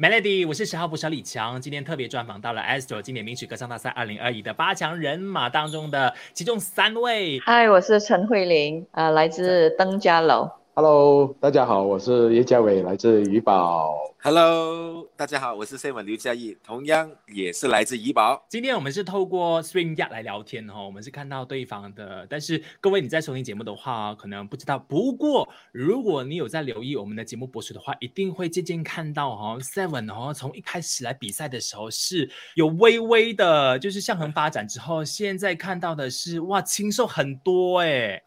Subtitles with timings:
[0.00, 7.38] Melody，我是十号捕手李强，今天特别专访到了 Astro 经典名曲歌唱大赛二零二一的八强人马当中的其中三位。
[7.40, 10.48] 嗨，我是陈慧琳，呃，来自登嘉楼。
[10.72, 14.09] Hello，大家好，我是叶家伟，来自怡宝。
[14.22, 18.44] Hello，大家好，我是 Seven 刘嘉义，同样也是来自怡宝。
[18.50, 24.78] 今天我们是透过 Swing Yard 来聊天哈，我们是看到对方的，但是各位你在收听节目的话，可能不知道。
[24.78, 38.22] 不过如果你有在留意我们的节目播出的话，一定会渐渐看到哈，Seven 哦，从一开始来比赛的时候是有微微的，就是向横发展之后，现在看到的是哇，轻瘦很多哎。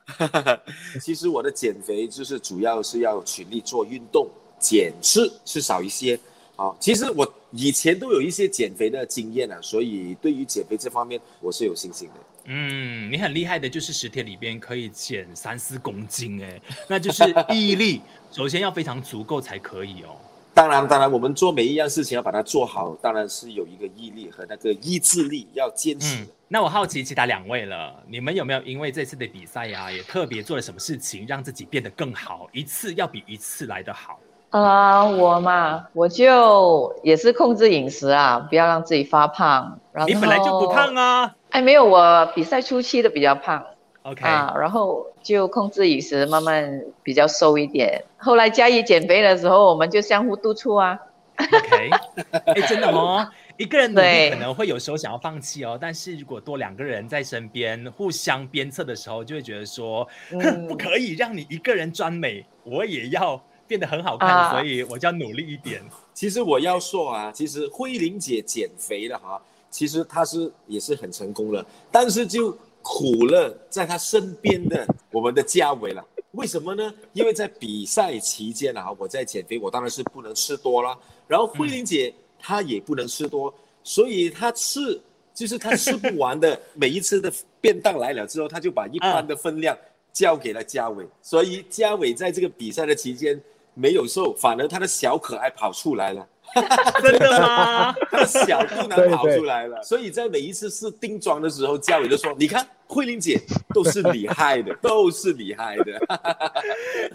[1.00, 4.28] 其实我的减肥就是主要是要全力做运动。
[4.64, 6.18] 减吃是少一些，
[6.56, 12.14] 好，其实我以前都有一些减肥的经验啊，所以对于减肥这方面我是有信心的。
[12.46, 20.16] 嗯，你很厉害的，就是十天里边可以减三四公斤，哎， 那就是毅力，首先要非常足够才可以哦。
[20.54, 26.24] 当然，当然，我们做每一样事情要把它做好，当然是有一个毅力和那个意志力要坚持。
[26.48, 34.20] 那我好奇其他两位了，你们有没有因为这次的比赛呀，也特别做了什么事情，让自己变得更好，一次要比一次来得好？
[34.62, 39.80] 啊，我嘛，我就也是控制饮食啊，不要让自己发胖。
[39.92, 41.34] 然后你本来就不胖啊？
[41.50, 43.64] 哎，没有，我比赛初期的比较胖。
[44.04, 48.04] OK 啊，然后就控制饮食，慢慢比较瘦一点。
[48.18, 51.00] 后来加以减肥的时候，我们就相互督促啊。
[51.38, 51.90] OK，
[52.46, 63.42] 哎，真的哦，一个人努力可能会有时候想要放弃哦，但是如果多两个人在身边互相鞭策的时候，就会觉得说，哼，不可以让你一个人专美，我也要。
[63.68, 65.82] 变得很好看，所以我就要努力一点。
[66.14, 76.06] 其实我要说啊，其实慧玲姐减肥了哈，其实她是也是很成功了，但是就苦了在她身边的我们的嘉伟了。
[76.32, 76.94] 为什么呢？
[77.14, 80.98] 因为在比赛期间啊，我在减肥，我当然是不能吃多了。
[81.28, 83.54] 然后慧玲姐她也不能吃多，
[83.84, 85.02] 所以她吃
[85.34, 86.60] 就是她吃不完的。
[86.74, 89.76] 每一次的便当来了之后，她就把一般的分量
[90.12, 93.42] 交给了嘉伟，所以嘉伟在这个比赛的期间。
[93.74, 96.28] 没有瘦，反而他的小可爱跑出来了，
[97.02, 97.94] 真的吗？
[98.12, 103.40] 他的小肚腩跑出来了，所以在每一次试定妆的时候，嘉伟就说：“你看，慧玲姐
[103.74, 106.00] 都是你害的， 都是你害的。”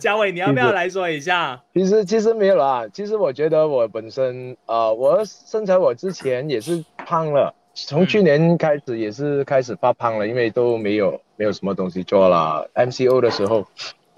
[0.01, 1.61] 嘉伟，你要不要来说一下？
[1.73, 13.65] 其实其实没有啦，其实我觉得我本身呃，我身材我之前也是胖了，从去年开始也是开始发胖了，因为都没有没有什么东西做了，MCO 的时候。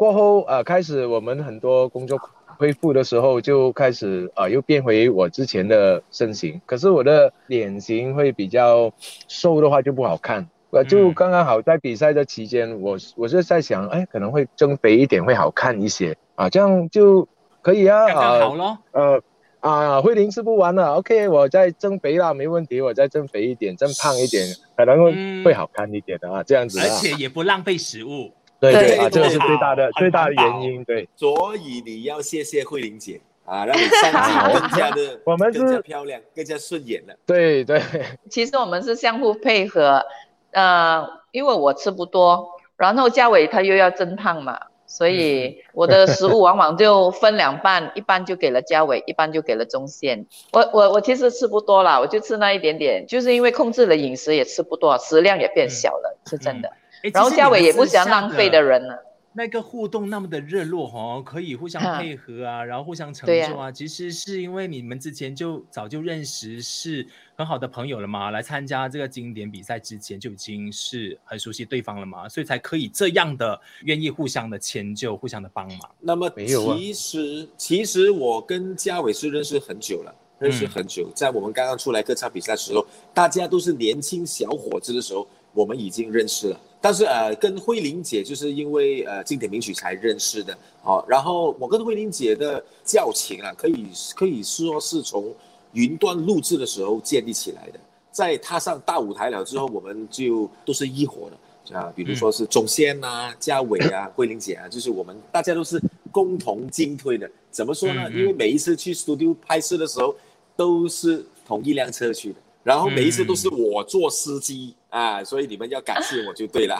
[0.00, 2.18] 过后，呃，开始我们很多工作
[2.56, 6.58] 恢复的时候，就开始啊，又变回我之前的身形。
[6.64, 8.90] 可是我的脸型会比较
[9.28, 10.48] 瘦的话就不好看。
[10.70, 17.28] 我，就刚刚好在比赛的期间，我我是在想，哎，可能会增肥一点会好看一些啊，这样就
[17.60, 18.06] 可以啊。
[18.06, 18.78] 刚刚好咯。
[18.92, 19.20] 呃，
[19.60, 24.46] 啊，慧玲吃不完了，OK，我再增肥啦，没问题，我再增肥一点，增胖一点，
[24.78, 26.80] 可能会会好看一点的啊，这样子。
[26.80, 28.32] 而且也不浪费食物。
[28.60, 30.84] 对对啊，这个是最大的最大的原因。
[30.84, 34.12] 对，所以你要谢谢慧玲姐啊，让你上
[34.52, 37.14] 镜更加的， 我们更加漂亮，更加顺眼了。
[37.26, 37.82] 对对，
[38.30, 40.04] 其实我们是相互配合，
[40.52, 50.26] 呃，因为我吃不多，然后嘉伟他又要增胖嘛，所以我的食物往往就分两半，一半就给了嘉伟，一半就给了中线。
[50.52, 56.70] 我我我其实吃不多啦，我就吃那一点点，就是因为控制了饮食，也吃不多，食量也变小了，是真的。
[57.12, 58.94] 然后嘉伟也不想浪费的人呢。
[59.32, 63.70] 那个互动那么的热络哈，可以互相配合啊，然后互相成就啊。
[63.70, 67.06] 其实是因为你们之前就早就认识，是
[67.36, 68.32] 很好的朋友了嘛。
[68.32, 75.88] 来参加这个经典比赛之前就已经是很熟悉对方了嘛，所以才可以这样的愿意互相的迁就，互相的帮忙。
[76.00, 82.84] 那么其实其实我跟嘉伟是认识很久了，认识很久，在我们刚刚出来歌唱比赛的时候，
[83.14, 85.24] 大家都是年轻小伙子的时候，
[85.54, 86.60] 我们已经认识了。
[86.80, 95.34] 但是呃，跟慧玲姐就是因为呃经典名曲才认识的，哦，然后我跟慧玲姐的交情啊，可以可以说是从
[95.72, 97.78] 云端录制的时候建立起来的，
[98.10, 105.80] 在踏上大舞台了之后，我们就都是一伙的啊，比如说是钟宪呐、嘉伟啊、慧玲姐啊，就是我们大家都是
[106.10, 107.30] 共同进退的。
[107.50, 108.10] 怎么说呢？
[108.10, 110.14] 因为每一次去 studio 拍摄的时候，
[110.56, 112.36] 都是同一辆车去的。
[112.62, 116.76] 然后每一次都是我做司机啊，所以你们要感谢我就对了。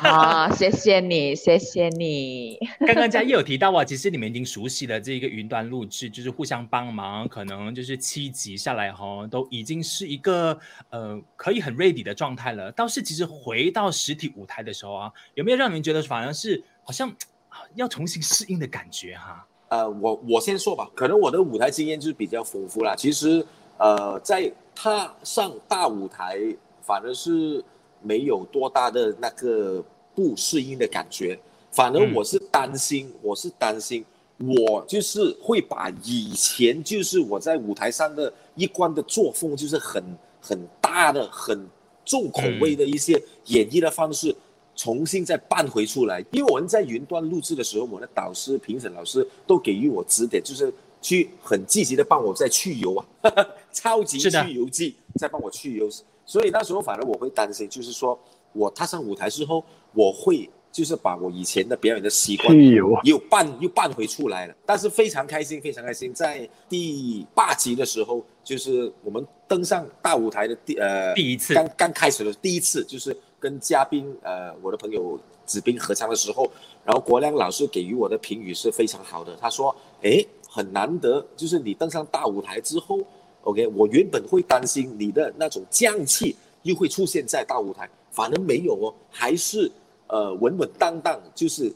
[0.00, 2.58] 啊， 谢谢你，谢谢你。
[2.86, 10.58] 刚刚嘉义有提到啊，其实你们已经熟悉了这个云端录制，就是互相帮忙，可能就是七集下来哈，都已经是一个
[10.90, 12.72] 呃可以很 ready 的状态了。
[12.72, 17.14] 倒是其实回到实体舞台的时候啊，有没有让你们觉得反而是好像
[17.74, 19.46] 要重新适应的感觉哈？
[19.68, 22.94] 呃，我我先说吧，可能我的舞台经验就是比较丰富啦。
[22.94, 23.44] 其实，
[23.82, 26.38] 呃，在踏上大舞台，
[26.80, 27.62] 反而是
[28.00, 29.84] 没有多大的那个
[30.14, 31.36] 不适应的感觉。
[31.72, 34.04] 反而我是担心，我是担心，
[34.38, 40.00] 我就是会把以前就是我在舞台上的一贯的作风，就是很
[40.40, 41.66] 很大的、很
[42.04, 44.32] 重口味的一些演绎的方式。
[44.76, 53.06] 重新再搬回出来，因为我们在云端录制的时候，我的导师、评审老师都给予我指点，就是去很积极的帮我再去油啊，
[53.72, 55.88] 超级去游记在帮我去游。
[56.24, 58.18] 所以那时候反而我会担心，就是说
[58.52, 62.56] 我踏上舞台之后，我会就是把我以前的表演的习惯
[63.04, 64.54] 又办又办回出来了。
[64.64, 73.16] 但是非常开心，非常开心，在第八集的时候，就是我们登上大舞台的第呃第一次，刚刚开始的第一次，就是。
[73.42, 76.48] 跟嘉宾，呃，我的朋友子斌合唱的时候，
[76.84, 79.34] 然后国亮老师给予我的评语是非常好的。
[79.34, 83.00] 他说：“哎，很难得，就是你登上大舞台之后
[83.42, 89.70] ，OK，我原本会担心你的那种匠气又会出现在大舞台，反而没有哦，还是
[90.08, 91.72] 呃稳稳当当，就是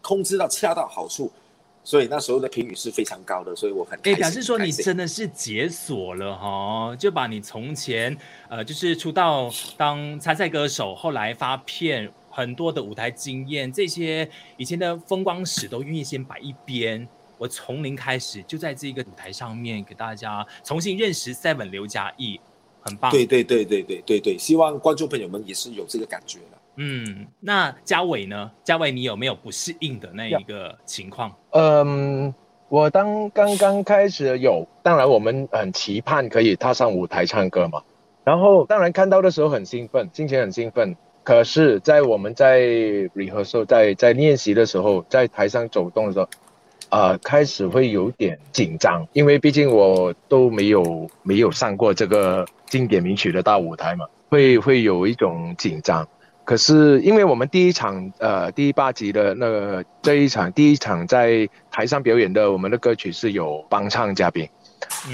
[0.00, 1.30] 控制到恰到好处。”
[1.82, 8.14] 所以那时候的评语是非常高的，所以我很哎，表示说你真的是解锁了哈，就把你从前
[8.50, 17.08] 呃就是出道当参赛歌手，后来发片很多的舞台经验，这些以前的风光史都愿意先摆一边，
[17.40, 22.38] 我从零开始就在这个舞台上面给大家重新认识 Seven 刘嘉义，
[22.82, 23.10] 很棒。
[23.10, 26.58] 对对对对对对对，希望观众朋友们也是有这个感觉的。
[26.76, 28.50] 嗯，那嘉伟呢？
[28.62, 31.34] 嘉伟，你有没有不适应的那一个情况？
[31.52, 32.34] 嗯，
[32.68, 37.82] 我当刚刚开始有，当然我们很期盼可以踏上舞台唱歌嘛。
[38.22, 40.94] 然后当然看到的时候很兴奋，心情很兴奋。
[41.24, 42.60] 可是，在我们在
[43.14, 46.28] rehearsal 在在练习的时候，在台上走动的时候，
[46.90, 56.06] 啊，开始会有点紧张，因为毕竟我都没有没有上过这个经典名曲的大舞台嘛，会会有一种紧张。
[56.44, 64.48] 可是，因为我们第一场，呃，第八集的那个这一场，第一场在台上表演的我们的歌曲是有帮唱嘉宾，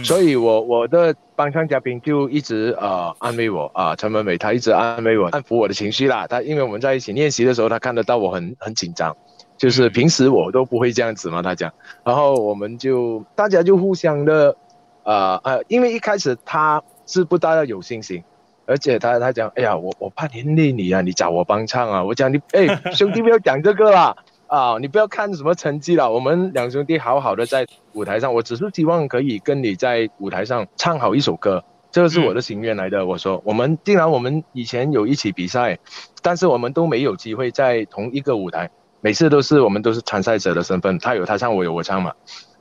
[0.03, 6.27] 所以我我的帮唱嘉宾就一直呃安慰我啊，陈文美他一直安慰我，安抚我的情绪啦。
[6.27, 9.15] 他因为我们在一起练习的时候，他看得到我很很紧张，
[9.57, 11.73] 就是平时我都不会这样子嘛，他讲。
[12.05, 14.57] 然后我们就大家就互相的，
[15.05, 18.23] 呃呃，因为一开始他是不大有信心。
[18.69, 22.03] 而且他他讲，哎呀，我我怕连累你啊，你找我帮唱啊。
[22.03, 24.17] 我讲你， 哎，兄弟不要讲这个啦，
[24.49, 31.63] 啊，你不要看什么成绩了，我们两兄弟好好的在舞台上，我只是希望可以跟你在舞台上唱好一首歌，
[31.93, 33.07] 这个是我的心愿来的。
[33.07, 35.79] 我说，我们既然我们以前有一起比赛，
[36.21, 38.69] 但是我们都没有机会在同一个舞台，
[39.07, 42.13] 每次都是我们都是参赛者的身份，他有他唱，我有我唱嘛。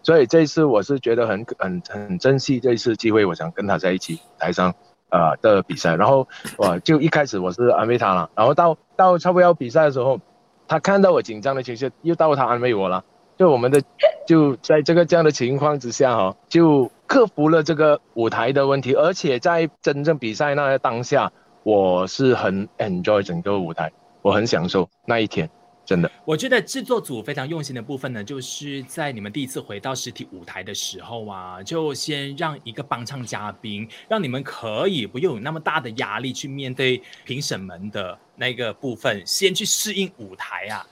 [0.04, 4.72] 所以这一次我是觉得很很很珍惜这一次机会，我想跟他在一起台上。
[5.10, 6.28] 呃的比赛，然后
[6.58, 10.20] 我就一开始我是安慰他了，然后到到差不多要比赛的时候，
[10.68, 13.04] 他看到我紧张的情绪，又到他安慰我了。
[13.38, 13.82] 就我们的
[14.28, 21.32] 就在这个这样的情况之下哈，就克服了这个舞台的问题，而且在真正比赛那当下，
[21.64, 23.92] 我是很 enjoy 整个舞台，
[24.22, 25.50] 我很享受那一天。
[25.86, 40.84] 真的，我觉得制作组非常用心的部分呢，就是在你们第一次回到实体舞台的时候啊，就先让一个帮唱嘉宾，让你们可以不用有那么大的压力去面对评审们的那个部分，先去适应舞台啊，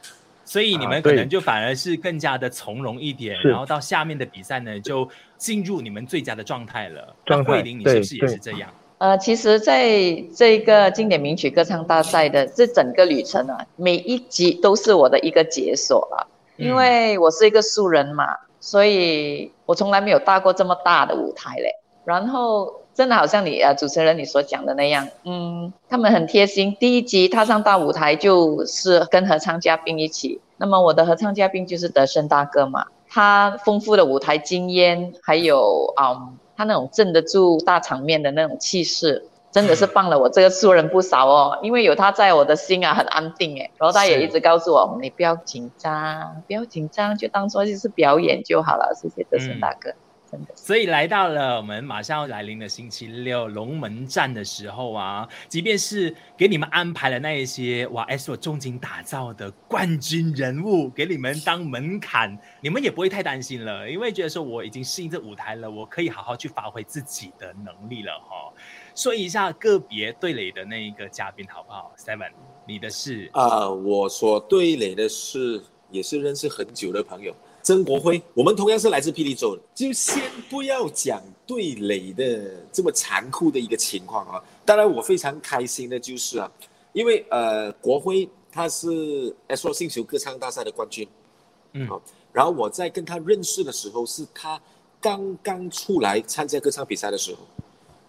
[0.46, 7.16] 所以你们可能就反而是更加的从容一点，然后到下面的比赛呢，就进入你们最佳的状态了。
[7.26, 8.72] 那慧玲，你是不是也是这样？
[9.04, 9.84] 呃，其实，在
[10.34, 16.24] 这个经典名曲歌唱大赛的这整个旅程啊，每一集都是我的一个解锁啊。
[16.56, 18.26] 因为我是一个素人嘛，
[18.62, 21.70] 所以我从来没有搭过这么大的舞台嘞。
[22.06, 26.74] 然后，真的好像你呃主持人你所讲的那样，嗯，他们很贴心。
[26.80, 36.16] 第一集踏上大舞台就是跟合唱嘉宾一起，那么我的合唱嘉宾就是德胜大哥嘛，他丰富的舞台经验，还有啊。
[36.64, 41.60] 他那种镇得住大场面的那种气势，真的是帮了我这个素人不少哦。
[41.62, 43.70] 因为有他在，我的心啊很安定哎。
[43.78, 48.94] 然后他也一直告诉我，你不要紧张，不要紧张，就当做就是表演就好了。
[48.96, 49.94] 谢谢德胜大哥，
[50.56, 62.38] 所以来到了我们马上要来临的星期六龙门站的时候啊，即便是给你们安排了那一些哇 S 我重金打造的冠军人物给你们当门槛。
[62.62, 68.54] 你们也不会太担心了，因为觉得说我已经适应这舞台了，我可以好好去发挥自己的能力了哈。
[68.96, 72.32] 说一下个别对垒的那一个嘉宾好不好？Seven，
[72.68, 84.44] 你的是啊，我所对垒的是也是认识很久的朋友，曾国辉，我们同样是来自霹雳州的，就先不要讲对垒的这么残酷的一个情况啊。
[84.66, 86.52] 当然，我非常开心的就是啊，
[86.92, 91.08] 因为呃，国辉他是 S O 星球歌唱大赛的冠军，
[91.72, 92.02] 嗯好，
[92.34, 94.62] 然后我在跟他认识的时候，是他
[95.00, 97.40] 刚刚出来参加歌唱比赛的时候，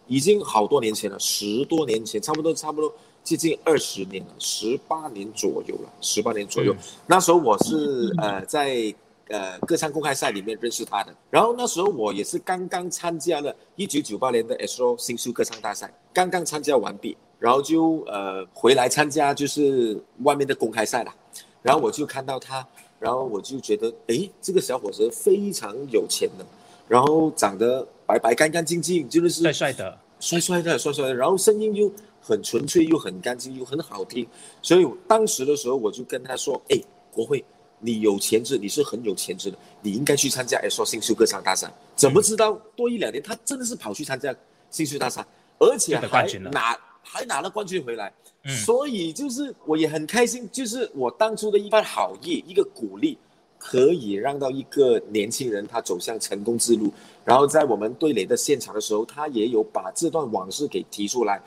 [0.09, 2.93] 已经好多年前了，十多年前，差不多差不多
[3.23, 6.75] 接近二十年了，十八年左右了，十八年左右。
[7.07, 8.93] 那时候我是呃在
[9.29, 21.15] 呃歌唱公开赛里面认识他的，然后那时候我也是刚刚参加了一九九八年的 S O 新秀歌唱大赛，刚刚参加完毕，然后就呃回来参加就是外面的公开赛了，
[21.63, 22.67] 然后我就看到他，
[22.99, 26.45] 然后我就觉得，诶，这个小伙子非常有钱的，
[26.87, 31.91] 然后长得白白干干净净，真的是帅帅的，帅帅的，帅帅的，然后声音又
[32.21, 34.27] 很纯粹，又很干净，又很好听，
[34.63, 36.79] 所以当时的时候我就跟他说，哎，
[37.11, 37.45] 国会，
[37.81, 41.73] 你有潜质，你是很有潜质的，你应该去参加 S O 新秀歌唱大赛。
[41.95, 44.35] 怎么知道多一两年，他真的是跑去参加
[44.71, 45.25] 新秀大赛，
[45.59, 48.13] 而且还拿还拿了冠军回来。
[48.47, 53.17] 嗯所以就是我也很开心，就是我当初的一番好意，一个鼓励，
[53.59, 56.93] 可以让到一个年轻人他走向成功之路。
[57.25, 61.41] 然后在我们对垒的现场的时候，他也有把这段往事给提出来，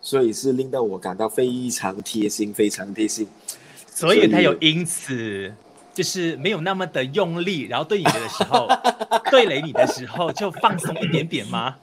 [0.00, 3.28] 所以是令到我感到非常贴心，非常贴心。
[3.86, 5.54] 所以他有因此
[6.00, 8.66] 就是没有那么的用力，然后对你的时候，
[9.30, 11.76] 对垒你的时候就放松一点点吗？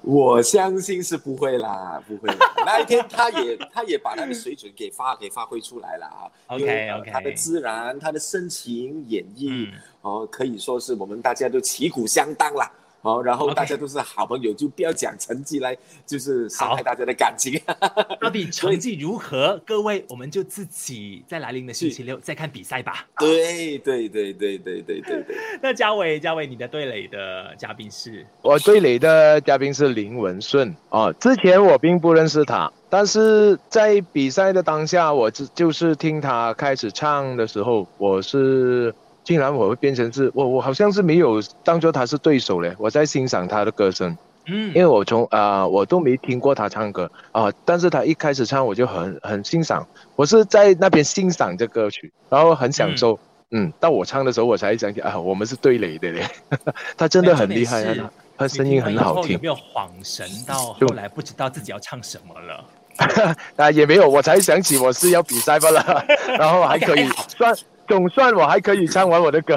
[0.00, 2.34] 我相信是不会啦，不会。
[2.64, 6.24] 那一天他也 他也把他的水准给发给发挥出来了啊。
[6.46, 12.72] OK，OK 他的自然，他的深情演绎，嗯哦，可以说是我们大家都旗鼓相当啦。
[13.06, 17.56] 哦，然后大家都是好朋友，就不要讲成绩来，就是伤害大家的感情。
[18.20, 19.62] 到底成绩如何？
[19.64, 23.06] 各位，我们就自己在来临的星期六再看比赛吧。
[23.18, 25.36] 对对对对对对对对。
[25.62, 38.92] 那嘉伟，嘉伟，你的对垒的嘉宾是我对垒的嘉宾是林文顺哦，之前我并不认识他，但是在比赛的当下，我只就是听他开始唱的时候，我是
[39.26, 44.16] 竟然我会变成是我我好像是没有当做他是对手嘞，我在欣赏他的歌声，
[44.46, 44.68] 嗯。
[44.68, 47.10] 因为我从啊、我都没听过他唱歌。
[47.32, 53.18] 啊、但是他一开始唱我就很很欣赏，我是在那边欣赏这歌曲，然后很享受。
[53.50, 56.24] 嗯，到我唱的时候，我才想起啊，我们是对垒的嘞，
[56.96, 57.94] 他真的很厉害啊，
[58.36, 59.34] 他他声音很好听。
[59.34, 59.38] 有。
[59.40, 62.64] 没有恍神到后来不知道自己要唱什么了？
[63.56, 66.04] 啊，也没有，我才想起我是要比赛罢了，
[66.38, 67.54] 然后还可以算
[67.86, 69.56] 总算我还可以唱完我的歌，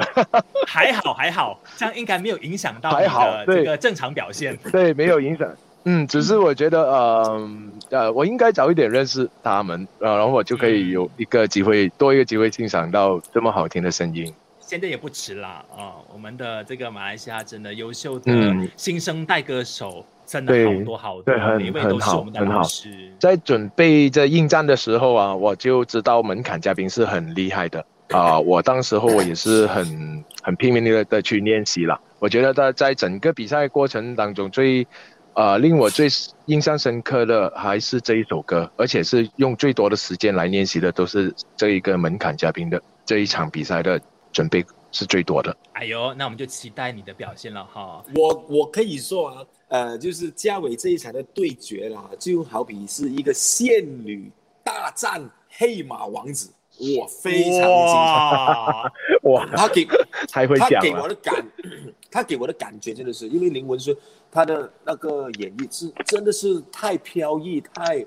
[0.66, 4.56] 还好还好，这样应该没有影响到还好对这个正常表现。
[4.70, 5.48] 对，没有影响。
[5.84, 7.50] 嗯，只是我觉得，呃
[7.88, 14.30] 呃，我应该早一点认识他们，呃，然后我就可以有一个机会，多一个机会欣赏到这么好听的声音。
[14.60, 23.12] 现在也不迟啦啊、我们的这个马来西亚真的优秀的嗯新生代歌手真的好多好多，对很每一位都是很好我们的很好老师。
[23.18, 32.00] 在准备这应战的时候啊，我就知道门槛嘉宾是很厉害的啊、我当时候我也是很很拼命的的去练习了。
[32.18, 34.86] 我觉得在在整个比赛过程当中最，
[35.34, 36.08] 呃令我最
[36.46, 44.00] 印象深刻的还是这一首歌，而且是用最多的时间来练习的都是这一个门槛嘉宾的这一场比赛的
[44.32, 45.56] 准备是最多的。
[45.74, 48.04] 哎呦，那我们就期待你的表现了哈。
[48.14, 54.30] 我我可以说啊，呃，就是嘉伟这一场的对决啦，就好比是一个仙女
[54.64, 57.62] 大战黑马王子，哇，非常精彩。
[57.62, 58.92] 哇，
[59.24, 59.86] 哇，他给
[60.28, 61.06] 才会他给我。
[61.06, 61.46] 的感，
[62.10, 63.94] 他给我的感觉真的是，因为林文轩
[64.30, 68.04] 他的那个演绎是真的是太飘逸，太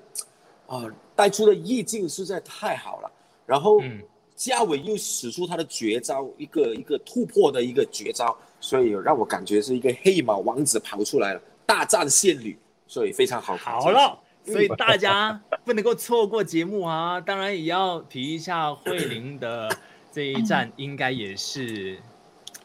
[0.66, 3.10] 啊、带出的意境实在太好了。
[3.46, 4.00] 然后嗯
[4.34, 13.78] 嘉伟又使出他的绝招，一个一个突破的一个绝招，所以让我感觉是一个黑马王子跑出来了，大战仙女，所以非常好看。
[13.80, 17.18] 好了，所以大家不能够错过节目啊！
[17.18, 19.70] 当然也要提一下慧玲的
[20.12, 21.96] 这一站，应该也是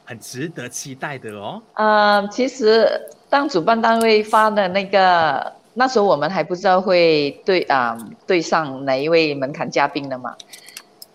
[0.03, 1.61] 很值得期待的哦。
[1.75, 2.85] 呃，其实
[3.29, 10.35] 当主办单位发的那个，那时候我们还不知道会对啊、对上哪一位门槛嘉宾的嘛，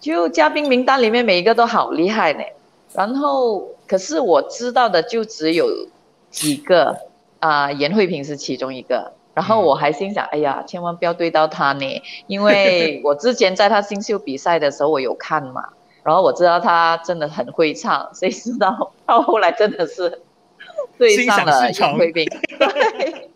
[0.01, 2.43] 就嘉宾名单里面每一个都好厉害呢。
[2.95, 5.69] 然后，可是我知道的就只有
[6.31, 6.97] 几个
[7.41, 9.13] 啊、严慧萍是其中一个。
[9.35, 15.69] 然后我还心想，哎呀，千万不要对到他呢，因为我之前在他新秀比赛的时候我有看嘛，
[16.03, 20.23] 然后我知道他真的很会唱， 谁知道到后来真的是
[20.97, 22.27] 对上了心想事成严慧萍。
[22.59, 23.31] 对，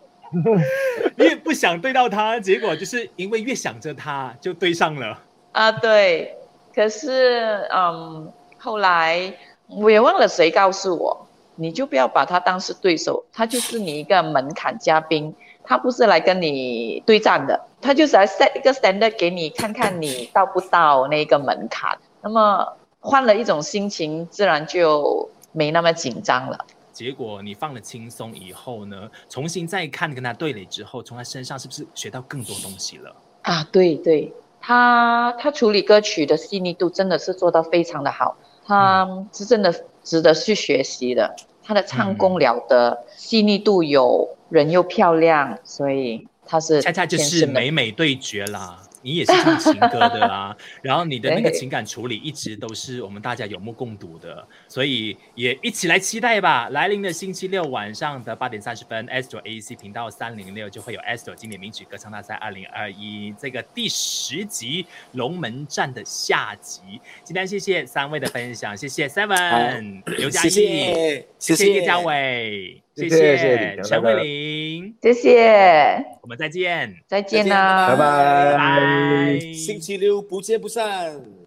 [1.29, 5.19] 越不想对到他，结果就是因为越想着他，就对上了。
[5.51, 6.35] 啊，对。
[6.73, 9.33] 可是，嗯，后来
[9.67, 15.35] 我也忘了谁告诉我，你就不要把他当是对手，他就是你一个门槛嘉宾，
[15.69, 21.95] 他不是来跟你对战的，他就是来 set 一个 standard 给你看看你到不到那个门槛。
[22.23, 22.67] 那么
[22.99, 26.65] 换了一种心情，自然就没那么紧张了。
[26.91, 33.15] 结果你放了轻松以后呢，重新再看跟他对垒之后，从他身上是不是学到更多东西了？
[33.43, 38.35] 啊，对对，他他处理歌曲的细腻度真的是做到非常的好，
[38.65, 39.71] 他是真的
[40.03, 41.35] 值得去学习的。
[41.63, 48.83] 他的唱功了得，细腻度有，人又漂亮，所以他是恰恰就是美美对决啦。
[49.01, 50.53] 你也是唱情歌的啦，
[50.83, 56.67] 然后你的那个情感处理一直都是我们大家有目共睹的，所以也一起来期待吧。
[56.71, 66.81] 来临的星期六晚上的八点三十分，Astro A C 频道三零六就会有 Astro 经典名曲歌唱大赛二零二一这个第十集龙门战的下集。
[67.23, 72.81] 今天谢谢三位的分享，谢谢 Seven 刘嘉义，谢谢叶嘉伟。
[73.07, 81.38] 谢谢陈慧玲，谢谢，我们再见，再见啦，拜拜，拜，星期六不见不散。